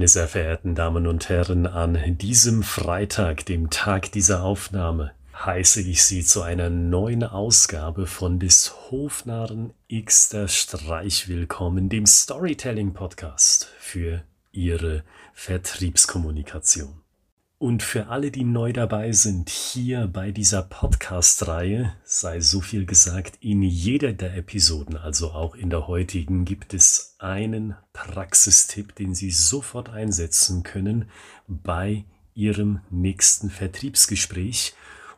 Meine 0.00 0.08
sehr 0.08 0.28
verehrten 0.28 0.74
Damen 0.74 1.06
und 1.06 1.28
Herren, 1.28 1.66
an 1.66 2.16
diesem 2.16 2.62
Freitag, 2.62 3.44
dem 3.44 3.68
Tag 3.68 4.10
dieser 4.12 4.42
Aufnahme, 4.42 5.12
heiße 5.44 5.82
ich 5.82 6.04
Sie 6.04 6.24
zu 6.24 6.40
einer 6.40 6.70
neuen 6.70 7.22
Ausgabe 7.22 8.06
von 8.06 8.38
des 8.38 8.74
Hofnarren 8.90 9.74
Xter 9.92 10.48
Streich 10.48 11.28
willkommen, 11.28 11.90
dem 11.90 12.06
Storytelling 12.06 12.94
Podcast 12.94 13.68
für 13.78 14.22
Ihre 14.52 15.04
Vertriebskommunikation. 15.34 17.02
Und 17.62 17.82
für 17.82 18.06
alle, 18.06 18.30
die 18.30 18.44
neu 18.44 18.72
dabei 18.72 19.12
sind, 19.12 19.50
hier 19.50 20.06
bei 20.06 20.30
dieser 20.30 20.62
Podcast-Reihe 20.62 21.92
sei 22.04 22.40
so 22.40 22.62
viel 22.62 22.86
gesagt, 22.86 23.36
in 23.42 23.60
jeder 23.60 24.14
der 24.14 24.34
Episoden, 24.34 24.96
also 24.96 25.32
auch 25.32 25.54
in 25.54 25.68
der 25.68 25.86
heutigen, 25.86 26.46
gibt 26.46 26.72
es 26.72 27.16
einen 27.18 27.76
Praxistipp, 27.92 28.94
den 28.94 29.14
Sie 29.14 29.30
sofort 29.30 29.90
einsetzen 29.90 30.62
können 30.62 31.10
bei 31.48 32.06
Ihrem 32.32 32.80
nächsten 32.88 33.50
Vertriebsgespräch 33.50 34.72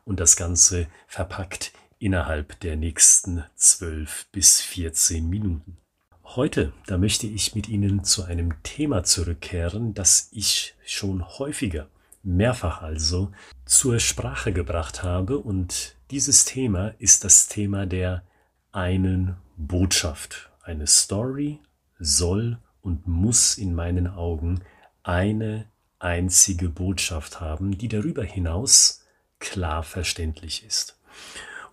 und 0.05 0.19
das 0.19 0.35
Ganze 0.35 0.89
verpackt 1.07 1.71
innerhalb 2.01 2.59
der 2.59 2.75
nächsten 2.75 3.45
12 3.55 4.27
bis 4.33 4.61
14 4.61 5.31
Minuten. 5.31 5.77
Heute, 6.25 6.73
da 6.89 6.99
möchte 6.99 7.29
ich 7.29 7.55
mit 7.55 7.69
Ihnen 7.69 8.03
zu 8.03 8.25
einem 8.25 8.61
Thema 8.65 9.05
zurückkehren, 9.05 9.95
das 9.95 10.29
ich 10.33 10.75
schon 10.85 11.25
häufiger 11.39 11.89
mehrfach 12.23 12.83
also 12.83 13.33
zur 13.65 13.99
Sprache 13.99 14.53
gebracht 14.53 15.03
habe. 15.03 15.39
Und 15.39 15.97
dieses 16.11 16.45
Thema 16.45 16.95
ist 16.99 17.25
das 17.25 17.49
Thema 17.49 17.87
der 17.87 18.23
einen 18.71 19.37
Botschaft. 19.57 20.51
Eine 20.63 20.87
Story 20.87 21.61
soll 21.99 22.59
und 22.81 23.07
muss 23.07 23.59
in 23.59 23.75
meinen 23.75 24.07
Augen 24.07 24.63
eine 25.03 25.67
einzige 25.99 26.69
Botschaft 26.69 27.41
haben, 27.41 27.79
die 27.79 27.89
darüber 27.89 28.25
hinaus 28.25 29.05
klar 29.39 29.83
verständlich 29.83 30.65
ist. 30.65 30.99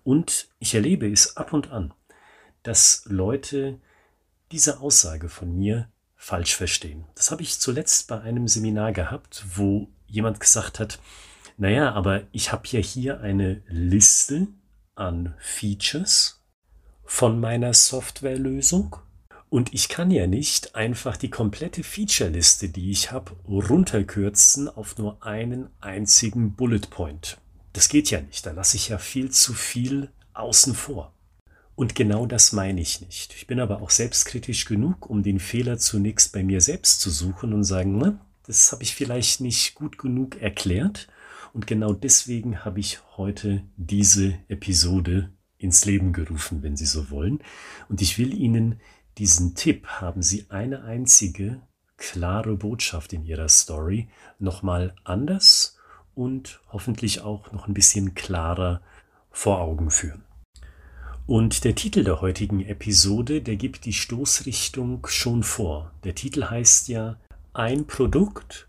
Und 0.04 0.48
ich 0.60 0.74
erlebe 0.76 1.12
es 1.12 1.38
ab 1.38 1.54
und 1.54 1.72
an, 1.72 1.94
dass 2.64 3.04
Leute 3.06 3.80
diese 4.52 4.80
Aussage 4.80 5.30
von 5.30 5.56
mir 5.56 5.90
falsch 6.16 6.56
verstehen. 6.56 7.06
Das 7.16 7.32
habe 7.32 7.44
ich 7.44 7.60
zuletzt 7.60 8.08
bei 8.08 8.20
einem 8.22 8.48
Seminar 8.48 8.92
gehabt, 8.92 9.44
wo 9.56 9.88
jemand 10.10 10.40
gesagt 10.40 10.80
hat, 10.80 11.00
naja, 11.58 11.92
aber 11.94 12.24
ich 12.32 12.52
habe 12.52 12.68
ja 12.72 12.80
hier 12.80 13.22
eine 13.22 13.62
Liste 13.68 14.48
an 14.96 15.34
Features 15.40 16.44
von 17.04 17.40
meiner 17.40 17.74
Softwarelösung 17.74 18.96
und 19.50 19.74
ich 19.74 19.90
kann 19.90 20.12
ja 20.12 20.28
nicht 20.28 20.76
einfach 20.76 21.18
die 21.18 21.32
komplette 21.32 21.84
Featureliste, 21.84 22.70
die 22.70 22.92
ich 22.92 23.12
habe, 23.12 23.32
runterkürzen 23.48 24.70
auf 24.70 24.98
nur 24.98 25.26
einen 25.26 25.70
einzigen 25.82 26.56
Bullet 26.56 26.88
Point. 26.90 27.38
Das 27.74 27.90
geht 27.90 28.12
ja 28.12 28.22
nicht, 28.22 28.46
da 28.46 28.52
lasse 28.52 28.78
ich 28.78 28.90
ja 28.90 29.00
viel 29.00 29.32
zu 29.32 29.54
viel 29.54 30.10
außen 30.34 30.76
vor. 30.76 31.14
Und 31.76 31.96
genau 31.96 32.26
das 32.26 32.52
meine 32.52 32.82
ich 32.82 33.02
nicht. 33.02 33.34
Ich 33.34 33.48
bin 33.48 33.60
aber 33.60 33.82
auch 33.82 33.90
selbstkritisch 33.90 34.66
genug, 34.66 35.10
um 35.10 35.24
den 35.24 35.40
Fehler 35.40 35.78
zunächst 35.78 36.34
bei 36.34 36.44
mir 36.44 36.62
selbst 36.62 37.02
zu 37.02 37.10
suchen 37.10 37.54
und 37.54 37.64
sagen, 37.64 37.98
na, 37.98 38.20
das 38.50 38.72
habe 38.72 38.82
ich 38.82 38.96
vielleicht 38.96 39.42
nicht 39.42 39.76
gut 39.76 40.00
genug 40.00 40.42
erklärt. 40.42 41.08
Und 41.54 41.68
genau 41.68 41.94
deswegen 41.94 42.66
habe 42.66 42.80
ich 42.80 42.98
heute 43.16 43.64
diese 43.78 44.40
Episode 44.48 45.32
ins 45.60 45.86
Leben 45.86 46.14
gerufen, 46.14 46.64
wenn 46.64 46.76
Sie 46.76 46.88
so 46.88 47.12
wollen. 47.12 47.44
Und 47.90 48.02
ich 48.02 48.18
will 48.18 48.34
Ihnen 48.34 48.82
diesen 49.20 49.54
Tipp, 49.54 49.86
haben 49.86 50.24
Sie 50.24 50.48
eine 50.50 50.84
einzige 50.84 51.62
klare 51.98 52.58
Botschaft 52.58 53.14
in 53.14 53.24
Ihrer 53.24 53.50
Story, 53.50 54.10
nochmal 54.40 54.96
anders 55.04 55.78
und 56.16 56.60
hoffentlich 56.70 57.22
auch 57.22 57.52
noch 57.52 57.68
ein 57.68 57.76
bisschen 57.76 58.16
klarer 58.16 58.82
vor 59.30 59.62
Augen 59.62 59.92
führen. 59.92 60.24
Und 61.28 61.66
der 61.66 61.76
Titel 61.76 62.04
der 62.04 62.20
heutigen 62.20 62.66
Episode, 62.66 63.44
der 63.44 63.58
gibt 63.58 63.86
die 63.86 63.94
Stoßrichtung 63.94 65.06
schon 65.06 65.44
vor. 65.44 65.92
Der 66.04 66.16
Titel 66.16 66.46
heißt 66.46 66.88
ja 66.88 67.20
ein 67.54 67.88
Produkt 67.88 68.68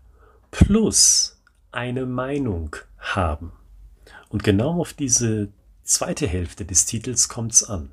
plus 0.49 1.41
eine 1.71 2.05
Meinung 2.05 2.75
haben. 2.97 3.53
Und 4.29 4.43
genau 4.43 4.79
auf 4.79 4.93
diese 4.93 5.49
zweite 5.83 6.27
Hälfte 6.27 6.65
des 6.65 6.85
Titels 6.85 7.29
kommt 7.29 7.53
es 7.53 7.63
an. 7.63 7.91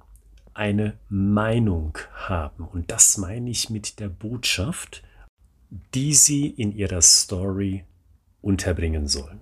Eine 0.54 0.98
Meinung 1.08 1.98
haben. 2.14 2.66
Und 2.66 2.90
das 2.90 3.18
meine 3.18 3.50
ich 3.50 3.70
mit 3.70 4.00
der 4.00 4.08
Botschaft, 4.08 5.02
die 5.94 6.14
Sie 6.14 6.48
in 6.48 6.74
Ihrer 6.74 7.02
Story 7.02 7.84
unterbringen 8.40 9.06
sollen. 9.08 9.40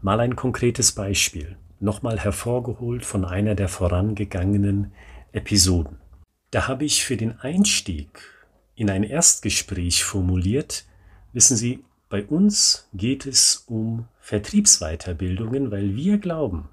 Mal 0.00 0.20
ein 0.20 0.36
konkretes 0.36 0.92
Beispiel, 0.92 1.56
nochmal 1.80 2.18
hervorgeholt 2.18 3.04
von 3.04 3.24
einer 3.24 3.54
der 3.54 3.68
vorangegangenen 3.68 4.92
Episoden. 5.32 5.98
Da 6.50 6.68
habe 6.68 6.84
ich 6.84 7.04
für 7.04 7.16
den 7.16 7.38
Einstieg 7.40 8.08
in 8.78 8.90
ein 8.90 9.02
Erstgespräch 9.02 10.04
formuliert, 10.04 10.84
wissen 11.32 11.56
Sie, 11.56 11.84
bei 12.08 12.24
uns 12.24 12.88
geht 12.94 13.26
es 13.26 13.64
um 13.66 14.06
Vertriebsweiterbildungen, 14.20 15.72
weil 15.72 15.96
wir 15.96 16.18
glauben, 16.18 16.68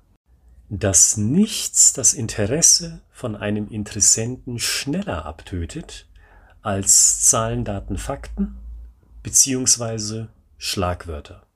dass 0.70 1.18
nichts 1.18 1.94
das 1.94 2.14
Interesse 2.14 3.02
von 3.12 3.36
einem 3.36 3.68
Interessenten 3.70 4.60
schneller 4.60 5.26
abtötet 5.26 6.06
als 6.62 7.22
Zahlen, 7.24 7.66
Daten, 7.66 7.98
Fakten 7.98 8.58
beziehungsweise 9.24 10.30
Schlagwörter. 10.60 11.48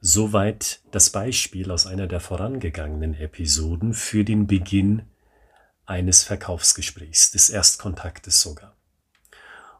Soweit 0.00 0.80
das 0.90 1.10
Beispiel 1.10 1.70
aus 1.70 1.86
einer 1.86 2.06
der 2.06 2.20
vorangegangenen 2.20 3.12
Episoden 3.12 3.92
für 3.92 4.24
den 4.24 4.46
Beginn 4.46 5.02
eines 5.84 6.22
Verkaufsgesprächs, 6.22 7.30
des 7.30 7.50
Erstkontaktes 7.50 8.40
sogar. 8.40 8.77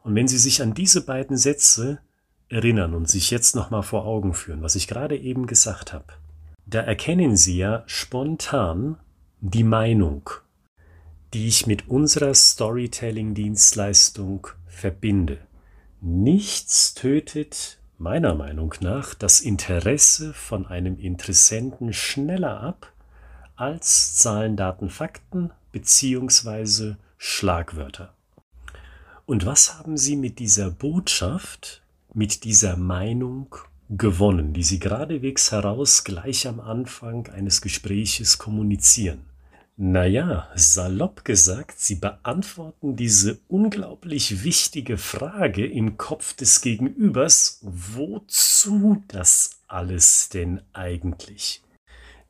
Und 0.03 0.15
wenn 0.15 0.27
Sie 0.27 0.37
sich 0.37 0.61
an 0.61 0.73
diese 0.73 1.05
beiden 1.05 1.37
Sätze 1.37 1.99
erinnern 2.47 2.93
und 2.93 3.09
sich 3.09 3.31
jetzt 3.31 3.55
nochmal 3.55 3.83
vor 3.83 4.05
Augen 4.05 4.33
führen, 4.33 4.61
was 4.61 4.75
ich 4.75 4.87
gerade 4.87 5.17
eben 5.17 5.47
gesagt 5.47 5.93
habe, 5.93 6.05
da 6.65 6.81
erkennen 6.81 7.35
Sie 7.35 7.57
ja 7.57 7.83
spontan 7.85 8.97
die 9.41 9.63
Meinung, 9.63 10.29
die 11.33 11.47
ich 11.47 11.67
mit 11.67 11.89
unserer 11.89 12.33
Storytelling-Dienstleistung 12.33 14.47
verbinde. 14.67 15.39
Nichts 16.01 16.93
tötet 16.93 17.79
meiner 17.97 18.33
Meinung 18.33 18.73
nach 18.79 19.13
das 19.13 19.41
Interesse 19.41 20.33
von 20.33 20.65
einem 20.65 20.97
Interessenten 20.97 21.91
schneller 21.93 22.61
ab 22.61 22.93
als 23.55 24.15
Zahlen, 24.15 24.55
Daten, 24.55 24.89
Fakten 24.89 25.51
beziehungsweise 25.71 26.97
Schlagwörter. 27.17 28.13
Und 29.29 29.45
was 29.45 29.77
haben 29.77 29.95
Sie 29.95 30.15
mit 30.15 30.39
dieser 30.39 30.71
Botschaft, 30.71 31.83
mit 32.15 32.45
dieser 32.45 32.77
Meinung 32.77 33.55
gewonnen, 33.87 34.53
die 34.53 34.63
Sie 34.63 34.79
geradewegs 34.79 35.51
heraus 35.51 36.03
gleich 36.03 36.47
am 36.47 36.59
Anfang 36.59 37.27
eines 37.27 37.61
Gespräches 37.61 38.39
kommunizieren? 38.39 39.19
Naja, 39.77 40.49
salopp 40.55 41.25
gesagt, 41.25 41.79
Sie 41.79 41.93
beantworten 41.93 42.95
diese 42.95 43.37
unglaublich 43.47 44.43
wichtige 44.43 44.97
Frage 44.97 45.63
im 45.63 45.95
Kopf 45.97 46.33
des 46.33 46.61
Gegenübers, 46.61 47.59
wozu 47.61 49.03
das 49.09 49.59
alles 49.67 50.29
denn 50.29 50.61
eigentlich? 50.73 51.61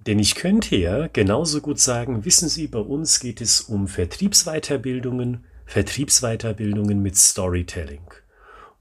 Denn 0.06 0.20
ich 0.20 0.36
könnte 0.36 0.76
ja 0.76 1.08
genauso 1.08 1.62
gut 1.62 1.80
sagen, 1.80 2.26
wissen 2.26 2.50
Sie, 2.50 2.68
bei 2.68 2.80
uns 2.80 3.22
geht 3.22 3.40
es 3.40 3.62
um 3.62 3.88
Vertriebsweiterbildungen, 3.88 5.46
Vertriebsweiterbildungen 5.70 7.00
mit 7.00 7.16
Storytelling. 7.16 8.12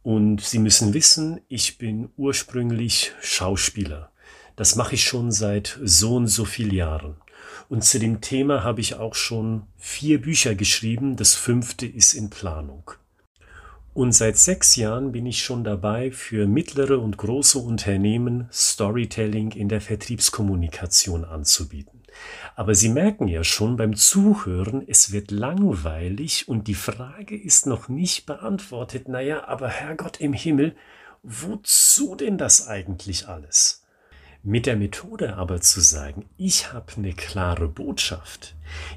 Und 0.02 0.40
Sie 0.40 0.58
müssen 0.58 0.94
wissen, 0.94 1.42
ich 1.46 1.76
bin 1.76 2.08
ursprünglich 2.16 3.12
Schauspieler. 3.20 4.10
Das 4.56 4.74
mache 4.74 4.94
ich 4.94 5.04
schon 5.04 5.30
seit 5.30 5.78
so 5.84 6.16
und 6.16 6.28
so 6.28 6.46
vielen 6.46 6.72
Jahren. 6.72 7.16
Und 7.68 7.84
zu 7.84 7.98
dem 7.98 8.22
Thema 8.22 8.64
habe 8.64 8.80
ich 8.80 8.94
auch 8.94 9.14
schon 9.14 9.64
vier 9.76 10.18
Bücher 10.22 10.54
geschrieben. 10.54 11.16
Das 11.16 11.34
fünfte 11.34 11.84
ist 11.84 12.14
in 12.14 12.30
Planung. 12.30 12.90
Und 13.92 14.12
seit 14.12 14.38
sechs 14.38 14.74
Jahren 14.74 15.12
bin 15.12 15.26
ich 15.26 15.42
schon 15.42 15.64
dabei, 15.64 16.10
für 16.10 16.46
mittlere 16.46 17.02
und 17.02 17.18
große 17.18 17.58
Unternehmen 17.58 18.48
Storytelling 18.50 19.50
in 19.50 19.68
der 19.68 19.82
Vertriebskommunikation 19.82 21.26
anzubieten. 21.26 21.97
Aber 22.56 22.74
Sie 22.74 22.88
merken 22.88 23.28
ja 23.28 23.44
schon 23.44 23.76
beim 23.76 23.94
Zuhören, 23.94 24.82
es 24.86 25.12
wird 25.12 25.30
langweilig 25.30 26.48
und 26.48 26.66
die 26.66 26.74
Frage 26.74 27.36
ist 27.36 27.66
noch 27.66 27.88
nicht 27.88 28.26
beantwortet. 28.26 29.08
Naja, 29.08 29.46
aber 29.46 29.68
Herrgott 29.68 30.20
im 30.20 30.32
Himmel, 30.32 30.74
wozu 31.22 32.14
denn 32.14 32.38
das 32.38 32.66
eigentlich 32.66 33.28
alles? 33.28 33.84
Mit 34.44 34.66
der 34.66 34.76
Methode 34.76 35.36
aber 35.36 35.60
zu 35.60 35.80
sagen, 35.80 36.26
ich 36.36 36.72
habe 36.72 36.92
eine 36.96 37.12
klare 37.12 37.66
Botschaft, 37.66 38.54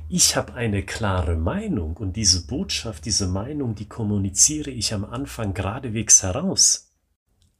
ich 0.07 0.35
habe 0.35 0.53
eine 0.53 0.83
klare 0.83 1.35
Meinung 1.35 1.97
und 1.97 2.15
diese 2.15 2.45
Botschaft, 2.45 3.05
diese 3.05 3.27
Meinung, 3.27 3.73
die 3.73 3.89
kommuniziere 3.89 4.69
ich 4.69 4.93
am 4.93 5.03
Anfang 5.03 5.55
geradewegs 5.55 6.21
heraus. 6.21 6.90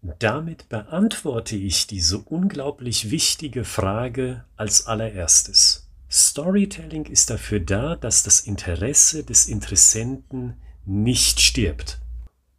Damit 0.01 0.67
beantworte 0.67 1.55
ich 1.55 1.85
diese 1.85 2.17
unglaublich 2.17 3.11
wichtige 3.11 3.63
Frage 3.63 4.45
als 4.55 4.87
allererstes. 4.87 5.87
Storytelling 6.09 7.05
ist 7.05 7.29
dafür 7.29 7.59
da, 7.59 7.95
dass 7.95 8.23
das 8.23 8.41
Interesse 8.41 9.23
des 9.23 9.47
Interessenten 9.47 10.55
nicht 10.85 11.39
stirbt. 11.39 11.99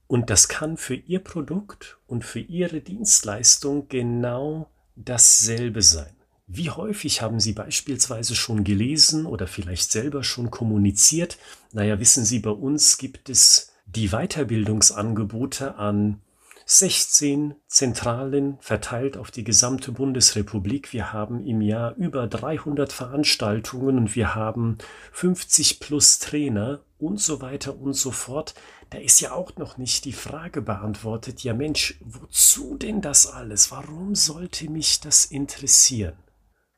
Und 0.07 0.31
das 0.31 0.47
kann 0.47 0.77
für 0.77 0.95
Ihr 0.95 1.19
Produkt 1.19 1.99
und 2.07 2.25
für 2.25 2.39
Ihre 2.39 2.81
Dienstleistung 2.81 3.89
genau 3.89 4.71
dasselbe 4.95 5.83
sein. 5.83 6.15
Wie 6.47 6.71
häufig 6.71 7.23
haben 7.23 7.41
Sie 7.41 7.55
beispielsweise 7.55 8.37
schon 8.37 8.63
gelesen 8.63 9.27
oder 9.27 9.49
vielleicht 9.49 9.91
selber 9.91 10.23
schon 10.23 10.51
kommuniziert? 10.51 11.39
Naja, 11.73 11.99
wissen 11.99 12.25
Sie, 12.25 12.39
bei 12.39 12.51
uns 12.51 12.99
gibt 12.99 13.29
es 13.31 13.73
die 13.87 14.11
Weiterbildungsangebote 14.11 15.75
an 15.75 16.21
16 16.67 17.55
Zentralen 17.67 18.59
verteilt 18.61 19.17
auf 19.17 19.31
die 19.31 19.45
gesamte 19.45 19.93
Bundesrepublik. 19.93 20.93
Wir 20.93 21.13
haben 21.13 21.45
im 21.45 21.61
Jahr 21.61 21.95
über 21.97 22.27
300 22.27 22.93
Veranstaltungen 22.93 23.99
und 23.99 24.17
wir 24.17 24.35
haben 24.35 24.79
50 25.13 25.81
plus 25.81 26.19
Trainer 26.19 26.81
und 26.99 27.21
so 27.21 27.41
weiter 27.41 27.77
und 27.77 27.95
so 27.95 28.11
fort. 28.11 28.55
Da 28.91 28.99
ist 28.99 29.21
ja 29.21 29.33
auch 29.33 29.57
noch 29.57 29.79
nicht 29.79 30.05
die 30.05 30.13
Frage 30.13 30.63
beantwortet, 30.63 31.43
ja 31.43 31.55
Mensch, 31.55 31.99
wozu 32.01 32.77
denn 32.77 33.01
das 33.01 33.27
alles? 33.27 33.71
Warum 33.71 34.15
sollte 34.15 34.71
mich 34.71 35.01
das 35.01 35.25
interessieren? 35.25 36.15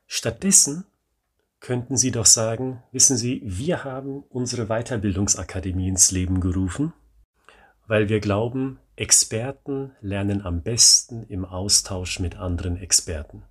Stattdessen 0.07 0.85
könnten 1.59 1.97
Sie 1.97 2.11
doch 2.11 2.25
sagen, 2.25 2.83
wissen 2.91 3.17
Sie, 3.17 3.41
wir 3.43 3.83
haben 3.83 4.23
unsere 4.29 4.67
Weiterbildungsakademie 4.67 5.89
ins 5.89 6.11
Leben 6.11 6.39
gerufen, 6.39 6.93
weil 7.87 8.09
wir 8.09 8.19
glauben, 8.19 8.79
Experten 8.95 9.91
lernen 10.01 10.45
am 10.45 10.61
besten 10.61 11.23
im 11.27 11.45
Austausch 11.45 12.19
mit 12.19 12.37
anderen 12.37 12.77
Experten. 12.77 13.43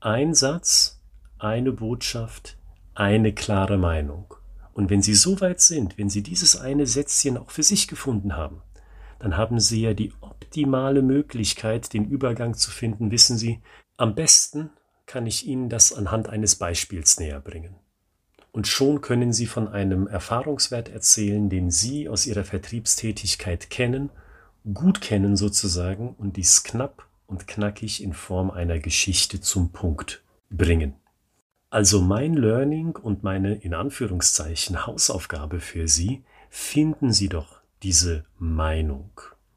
Ein 0.00 0.34
Satz, 0.34 1.00
eine 1.38 1.72
Botschaft, 1.72 2.58
eine 2.94 3.32
klare 3.32 3.78
Meinung. 3.78 4.34
Und 4.74 4.90
wenn 4.90 5.02
Sie 5.02 5.14
so 5.14 5.40
weit 5.40 5.60
sind, 5.60 5.98
wenn 5.98 6.10
Sie 6.10 6.22
dieses 6.22 6.56
eine 6.56 6.86
Sätzchen 6.86 7.38
auch 7.38 7.50
für 7.50 7.62
sich 7.62 7.88
gefunden 7.88 8.36
haben, 8.36 8.62
dann 9.18 9.36
haben 9.36 9.60
Sie 9.60 9.80
ja 9.80 9.94
die 9.94 10.12
optimale 10.20 11.00
Möglichkeit, 11.00 11.92
den 11.92 12.04
Übergang 12.04 12.54
zu 12.54 12.70
finden, 12.70 13.10
wissen 13.10 13.38
Sie, 13.38 13.62
am 13.96 14.14
besten 14.14 14.70
kann 15.06 15.26
ich 15.26 15.46
Ihnen 15.46 15.68
das 15.68 15.92
anhand 15.92 16.28
eines 16.28 16.56
Beispiels 16.56 17.18
näher 17.18 17.40
bringen. 17.40 17.76
Und 18.54 18.68
schon 18.68 19.00
können 19.00 19.32
Sie 19.32 19.46
von 19.46 19.66
einem 19.66 20.06
Erfahrungswert 20.06 20.88
erzählen, 20.88 21.50
den 21.50 21.70
Sie 21.70 22.08
aus 22.08 22.24
Ihrer 22.24 22.44
Vertriebstätigkeit 22.44 23.68
kennen 23.68 24.10
gut 24.72 25.00
kennen 25.00 25.36
sozusagen 25.36 26.14
und 26.14 26.36
dies 26.36 26.62
knapp 26.62 27.06
und 27.26 27.46
knackig 27.46 28.02
in 28.02 28.12
Form 28.14 28.50
einer 28.50 28.78
Geschichte 28.78 29.40
zum 29.40 29.72
Punkt 29.72 30.22
bringen. 30.50 30.94
Also 31.70 32.00
mein 32.00 32.34
Learning 32.34 32.96
und 32.96 33.24
meine 33.24 33.56
in 33.56 33.74
Anführungszeichen 33.74 34.86
Hausaufgabe 34.86 35.60
für 35.60 35.88
Sie, 35.88 36.24
finden 36.48 37.12
Sie 37.12 37.28
doch 37.28 37.60
diese 37.82 38.24
Meinung, 38.38 39.10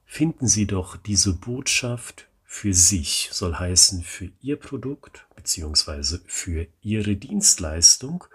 finden 0.05 0.47
Sie 0.47 0.65
doch 0.65 0.97
diese 0.97 1.33
Botschaft 1.33 2.27
für 2.43 2.73
sich, 2.73 3.29
soll 3.31 3.55
heißen 3.55 4.03
für 4.03 4.31
Ihr 4.41 4.57
Produkt 4.57 5.27
bzw. 5.35 6.17
für 6.25 6.65
Ihre 6.81 7.15
Dienstleistung 7.15 8.25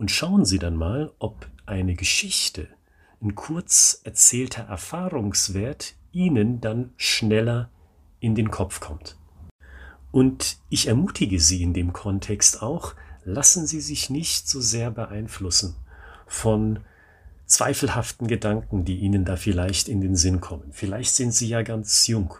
und 0.00 0.10
schauen 0.10 0.46
Sie 0.46 0.58
dann 0.58 0.76
mal, 0.76 1.12
ob 1.18 1.46
eine 1.66 1.94
Geschichte, 1.94 2.68
ein 3.20 3.34
kurz 3.34 4.00
erzählter 4.02 4.62
Erfahrungswert 4.62 5.92
Ihnen 6.10 6.62
dann 6.62 6.94
schneller 6.96 7.68
in 8.18 8.34
den 8.34 8.50
Kopf 8.50 8.80
kommt. 8.80 9.18
Und 10.10 10.56
ich 10.70 10.86
ermutige 10.86 11.38
Sie 11.38 11.62
in 11.62 11.74
dem 11.74 11.92
Kontext 11.92 12.62
auch, 12.62 12.94
lassen 13.24 13.66
Sie 13.66 13.82
sich 13.82 14.08
nicht 14.08 14.48
so 14.48 14.62
sehr 14.62 14.90
beeinflussen 14.90 15.76
von 16.26 16.78
zweifelhaften 17.44 18.26
Gedanken, 18.26 18.86
die 18.86 19.00
Ihnen 19.00 19.26
da 19.26 19.36
vielleicht 19.36 19.86
in 19.86 20.00
den 20.00 20.16
Sinn 20.16 20.40
kommen. 20.40 20.72
Vielleicht 20.72 21.14
sind 21.14 21.34
Sie 21.34 21.46
ja 21.46 21.60
ganz 21.60 22.06
jung 22.06 22.36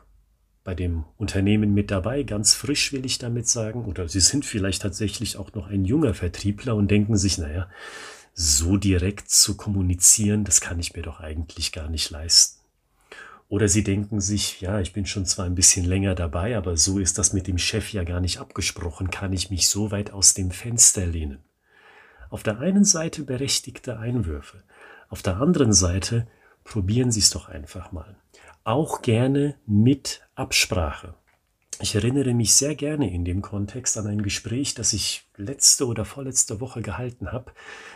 bei 0.71 0.77
dem 0.77 1.05
Unternehmen 1.19 1.75
mit 1.75 1.91
dabei, 1.91 2.23
ganz 2.23 2.55
frisch 2.55 2.93
will 2.93 3.05
ich 3.05 3.19
damit 3.19 3.49
sagen, 3.49 3.87
oder 3.87 4.09
Sie 4.09 4.21
sind 4.21 4.45
vielleicht 4.45 4.83
tatsächlich 4.83 5.37
auch 5.37 5.53
noch 5.53 5.67
ein 5.67 5.85
junger 5.85 6.15
Vertriebler 6.15 6.77
und 6.77 6.89
denken 6.93 7.17
sich, 7.17 7.39
naja, 7.39 7.69
so 8.35 8.77
direkt 8.77 9.29
zu 9.29 9.57
kommunizieren, 9.57 10.45
das 10.45 10.61
kann 10.61 10.79
ich 10.79 10.95
mir 10.95 11.03
doch 11.03 11.19
eigentlich 11.19 11.73
gar 11.73 11.89
nicht 11.91 12.09
leisten. 12.11 12.61
Oder 13.49 13.67
sie 13.67 13.83
denken 13.83 14.21
sich, 14.21 14.61
ja, 14.61 14.79
ich 14.79 14.93
bin 14.93 15.07
schon 15.07 15.27
zwar 15.27 15.45
ein 15.45 15.57
bisschen 15.57 15.85
länger 15.85 16.15
dabei, 16.15 16.57
aber 16.57 16.77
so 16.77 17.01
ist 17.01 17.19
das 17.19 17.33
mit 17.33 17.49
dem 17.49 17.59
Chef 17.59 17.93
ja 17.93 18.05
gar 18.05 18.21
nicht 18.21 18.39
abgesprochen, 18.39 19.11
kann 19.11 19.33
ich 19.33 19.51
mich 19.51 19.67
so 19.67 19.91
weit 19.91 20.13
aus 20.13 20.35
dem 20.35 20.53
Fenster 20.53 21.05
lehnen. 21.05 21.39
Auf 22.29 22.45
der 22.45 22.61
einen 22.61 22.85
Seite 22.85 23.25
berechtigte 23.25 23.99
Einwürfe, 23.99 24.63
auf 25.09 25.21
der 25.21 25.39
anderen 25.39 25.73
Seite 25.73 26.29
probieren 26.65 27.11
Sie 27.11 27.21
es 27.21 27.31
doch 27.31 27.49
einfach 27.49 27.93
mal. 27.93 28.17
Auch 28.65 29.03
gerne 29.03 29.57
mit 29.67 30.23
Absprache. 30.35 31.15
Ich 31.83 31.95
erinnere 31.95 32.35
mich 32.35 32.55
sehr 32.55 32.75
gerne 32.75 33.11
in 33.11 33.25
dem 33.25 33.41
Kontext 33.41 33.97
an 33.97 34.07
ein 34.07 34.23
Gespräch, 34.23 34.75
das 34.75 34.93
ich 34.93 35.25
letzte 35.37 35.87
oder 35.87 36.05
vorletzte 36.05 36.61
Woche 36.61 36.83
gehalten 36.83 37.33
habe 37.33 37.53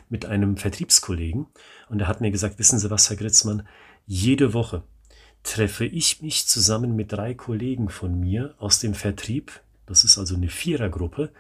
mit 0.09 0.25
einem 0.25 0.57
Vertriebskollegen. 0.57 1.47
Und 1.91 2.01
er 2.01 2.09
hat 2.09 2.23
mir 2.23 2.31
gesagt, 2.31 2.59
wissen 2.59 2.79
Sie 2.79 2.91
was, 2.91 3.11
Herr 3.11 3.17
Gritzmann, 3.17 3.69
jede 4.07 4.55
Woche 4.55 4.85
treffe 5.43 5.85
ich 5.85 6.23
mich 6.23 6.47
zusammen 6.47 6.97
mit 6.97 7.13
drei 7.13 7.35
Kollegen 7.35 7.91
von 7.91 8.19
mir 8.19 8.55
aus 8.59 8.79
dem 8.79 8.95
Vertrieb, 8.95 9.61
das 9.87 10.03
ist 10.03 10.17
also 10.17 10.35
eine 10.35 10.49
Vierergruppe, 10.49 11.31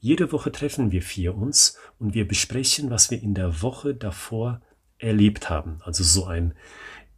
jede 0.00 0.32
Woche 0.32 0.50
treffen 0.50 0.90
wir 0.90 1.02
vier 1.02 1.36
uns 1.36 1.76
und 1.98 2.14
wir 2.14 2.26
besprechen, 2.26 2.90
was 2.90 3.10
wir 3.10 3.22
in 3.22 3.34
der 3.34 3.62
Woche 3.62 3.94
davor 3.94 4.60
erlebt 5.02 5.50
haben. 5.50 5.80
Also 5.84 6.04
so 6.04 6.26
ein 6.26 6.54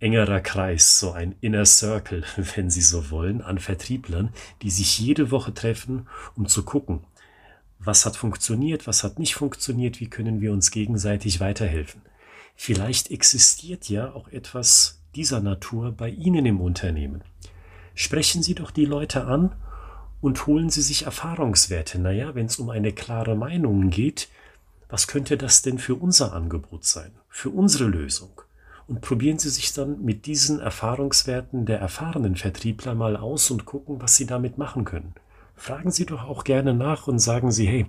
engerer 0.01 0.41
Kreis, 0.41 0.99
so 0.99 1.13
ein 1.13 1.35
Inner 1.41 1.67
Circle, 1.67 2.25
wenn 2.57 2.71
Sie 2.71 2.83
so 2.83 3.11
wollen, 3.11 3.41
an 3.41 3.59
Vertrieblern, 3.59 4.31
die 4.63 4.71
sich 4.71 4.99
jede 4.99 5.31
Woche 5.31 5.55
treffen, 5.55 6.09
um 6.37 6.47
zu 6.47 6.65
gucken, 6.65 7.01
was 7.79 8.07
hat 8.07 8.17
funktioniert, 8.17 8.87
was 8.87 9.05
hat 9.05 9.19
nicht 9.19 9.35
funktioniert, 9.35 10.01
wie 10.01 10.09
können 10.09 10.41
wir 10.41 10.53
uns 10.53 10.71
gegenseitig 10.71 11.41
weiterhelfen. 11.41 12.03
Vielleicht 12.57 13.11
existiert 13.11 13.89
ja 13.89 14.13
auch 14.13 14.29
etwas 14.29 15.03
dieser 15.15 15.41
Natur 15.41 15.93
bei 15.93 16.09
Ihnen 16.09 16.47
im 16.47 16.61
Unternehmen. 16.61 17.23
Sprechen 17.95 18.43
Sie 18.43 18.55
doch 18.55 18.71
die 18.71 18.85
Leute 18.85 19.25
an 19.25 19.55
und 20.21 20.47
holen 20.47 20.71
Sie 20.71 20.83
sich 20.83 21.05
Erfahrungswerte. 21.05 21.99
Naja, 21.99 22.35
wenn 22.35 22.47
es 22.47 22.59
um 22.59 22.71
eine 22.71 22.93
klare 22.93 23.37
Meinung 23.37 23.91
geht, 23.91 24.29
was 24.89 25.07
könnte 25.07 25.37
das 25.37 25.63
denn 25.63 25.79
für 25.79 25.95
unser 25.95 26.33
Angebot 26.33 26.85
sein, 26.85 27.13
für 27.35 27.51
unsere 27.51 27.87
Lösung? 27.87 28.41
Und 28.87 29.01
probieren 29.01 29.41
Sie 29.41 29.51
sich 29.51 29.73
dann 29.73 30.05
mit 30.05 30.27
diesen 30.27 30.61
Erfahrungswerten 30.61 31.67
der 31.67 31.81
erfahrenen 31.81 32.37
Vertriebler 32.37 32.95
mal 32.95 33.17
aus 33.17 33.51
und 33.51 33.65
gucken, 33.65 34.01
was 34.01 34.15
Sie 34.17 34.25
damit 34.25 34.57
machen 34.57 34.85
können. 34.85 35.15
Fragen 35.57 35.91
Sie 35.91 36.07
doch 36.07 36.29
auch 36.29 36.45
gerne 36.45 36.75
nach 36.75 37.09
und 37.09 37.19
sagen 37.19 37.51
Sie, 37.51 37.67
hey, 37.67 37.87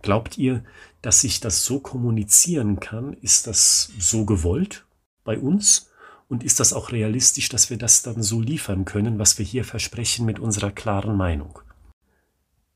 glaubt 0.00 0.38
ihr, 0.38 0.64
dass 1.02 1.24
ich 1.24 1.40
das 1.40 1.66
so 1.66 1.80
kommunizieren 1.80 2.80
kann? 2.80 3.12
Ist 3.12 3.46
das 3.46 3.92
so 3.98 4.24
gewollt 4.24 4.86
bei 5.24 5.38
uns? 5.38 5.90
Und 6.28 6.42
ist 6.42 6.58
das 6.58 6.72
auch 6.72 6.90
realistisch, 6.90 7.50
dass 7.50 7.68
wir 7.68 7.76
das 7.76 8.00
dann 8.00 8.22
so 8.22 8.40
liefern 8.40 8.86
können, 8.86 9.18
was 9.18 9.38
wir 9.38 9.44
hier 9.44 9.64
versprechen 9.64 10.24
mit 10.24 10.38
unserer 10.38 10.70
klaren 10.70 11.16
Meinung? 11.16 11.58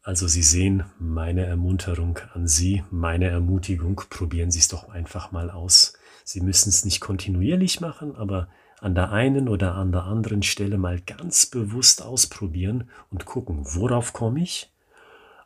Also 0.05 0.29
Sie 0.29 0.43
sehen 0.43 0.85
meine 0.99 1.47
Ermunterung 1.47 2.19
an 2.35 2.47
Sie, 2.47 2.85
meine 2.91 3.29
Ermutigung, 3.31 4.03
probieren 4.11 4.51
Sie 4.51 4.59
es 4.59 4.69
doch 4.69 4.91
einfach 4.91 5.33
mal 5.33 5.51
aus. 5.51 5.95
Sie 6.25 6.43
müssen 6.43 6.69
es 6.69 6.85
nicht 6.85 7.01
kontinuierlich 7.01 7.81
machen, 7.81 8.15
aber 8.15 8.49
an 8.81 8.95
der 8.95 9.13
einen 9.13 9.49
oder 9.49 9.77
an 9.77 9.93
der 9.93 10.05
anderen 10.05 10.43
Stelle 10.43 10.77
mal 10.77 11.01
ganz 11.01 11.47
bewusst 11.47 12.03
ausprobieren 12.03 12.91
und 13.11 13.25
gucken, 13.25 13.65
worauf 13.65 14.13
komme 14.13 14.43
ich 14.43 14.71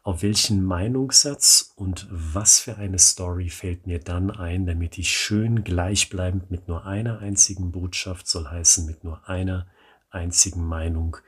auf 0.03 0.23
welchen 0.23 0.65
Meinungssatz 0.65 1.73
und 1.77 2.09
was 2.11 2.59
für 2.59 2.79
eine 2.79 2.99
Story 2.99 3.51
fällt 3.51 3.87
mir 3.87 4.01
dann 4.01 4.33
ein, 4.33 4.67
damit 4.67 4.99
ich 4.99 5.11
schön 5.11 5.63
gleichbleibend 5.63 6.51
mit 6.51 6.67
nur 6.67 6.85
einer 6.85 7.21
einzigen 7.21 7.71
Botschaft, 7.71 8.27
soll 8.27 8.49
heißen 8.49 8.87
mit 8.87 9.05
nur 9.05 9.29
einer 9.29 9.67
einzigen 10.11 10.67
Meinung 10.67 11.19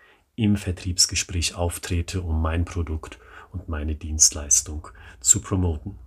im 0.40 0.56
Vertriebsgespräch 0.56 1.54
auftrete, 1.54 2.22
um 2.22 2.40
mein 2.40 2.64
Produkt 2.64 3.18
und 3.52 3.68
meine 3.68 3.94
Dienstleistung 3.94 4.88
zu 5.20 5.42
promoten. 5.42 5.98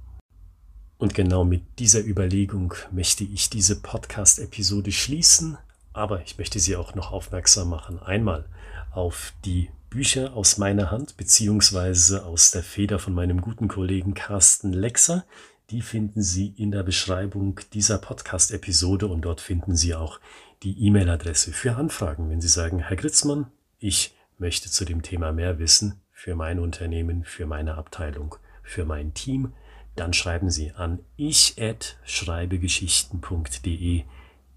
Und 0.98 1.14
genau 1.14 1.44
mit 1.44 1.62
dieser 1.78 2.04
Überlegung 2.04 2.74
möchte 2.92 3.24
ich 3.24 3.52
diese 3.52 3.80
Podcast-Episode 3.80 4.92
schließen, 4.92 5.60
aber 5.94 6.24
ich 6.24 6.40
möchte 6.40 6.58
Sie 6.60 6.76
auch 6.76 6.96
noch 6.96 7.12
aufmerksam 7.12 7.70
machen. 7.70 8.00
Einmal 8.00 8.46
auf 8.92 9.34
die 9.46 9.70
Bücher 9.92 10.34
aus 10.34 10.58
meiner 10.58 10.90
Hand, 10.90 11.16
beziehungsweise 11.16 12.26
aus 12.26 12.50
der 12.50 12.64
Feder 12.64 12.98
von 12.98 13.14
meinem 13.14 13.40
guten 13.40 13.68
Kollegen 13.68 14.16
Carsten 14.16 14.74
Lexer. 14.74 15.26
Die 15.70 15.84
finden 15.84 16.24
Sie 16.24 16.56
in 16.58 16.72
der 16.72 16.82
Beschreibung 16.82 17.60
dieser 17.74 18.00
Podcast-Episode 18.00 19.06
und 19.06 19.22
dort 19.22 19.42
finden 19.42 19.76
Sie 19.76 19.94
auch 19.94 20.20
die 20.64 20.88
E-Mail-Adresse 20.88 21.52
für 21.52 21.76
Anfragen. 21.76 22.32
Wenn 22.32 22.42
Sie 22.42 22.48
sagen, 22.48 22.80
Herr 22.80 22.98
Gritzmann, 22.98 23.52
ich 23.78 24.16
möchte 24.38 24.70
zu 24.70 24.86
dem 24.86 25.02
Thema 25.02 25.32
mehr 25.32 25.58
wissen 25.60 26.02
für 26.12 26.36
mein 26.36 26.60
Unternehmen, 26.60 27.24
für 27.24 27.46
meine 27.46 27.76
Abteilung, 27.76 28.36
für 28.64 28.84
mein 28.86 29.14
Team, 29.14 29.54
dann 29.96 30.14
schreiben 30.14 30.50
Sie 30.50 30.72
an 30.72 31.00
ich@schreibegeschichten.de 31.18 34.06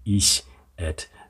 ich 0.03 0.43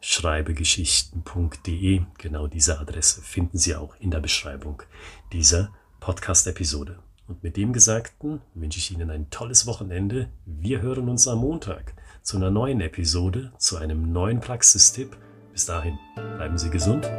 schreibegeschichten.de. 0.01 2.01
Genau 2.17 2.47
diese 2.47 2.79
Adresse 2.79 3.21
finden 3.21 3.57
Sie 3.57 3.75
auch 3.75 3.95
in 3.99 4.11
der 4.11 4.19
Beschreibung 4.19 4.83
dieser 5.31 5.73
Podcast-Episode. 5.99 6.99
Und 7.27 7.43
mit 7.43 7.57
dem 7.57 7.73
Gesagten 7.73 8.41
wünsche 8.53 8.79
ich 8.79 8.91
Ihnen 8.91 9.09
ein 9.09 9.29
tolles 9.29 9.65
Wochenende. 9.65 10.29
Wir 10.45 10.81
hören 10.81 11.09
uns 11.09 11.27
am 11.27 11.39
Montag 11.39 11.93
zu 12.21 12.37
einer 12.37 12.51
neuen 12.51 12.79
Episode, 12.79 13.51
zu 13.57 13.75
einem 13.77 14.13
neuen 14.13 14.39
Praxistipp. 14.39 15.17
Bis 15.51 15.65
dahin, 15.65 15.99
bleiben 16.15 16.57
Sie 16.57 16.69
gesund, 16.69 17.09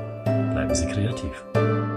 bleiben 0.58 0.74
Sie 0.74 0.86
kreativ. 0.86 1.87